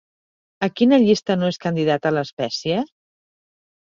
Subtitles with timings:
[0.67, 2.81] A quina llista no és candidata l'espècie?